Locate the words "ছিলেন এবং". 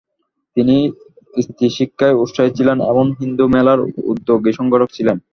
2.57-3.05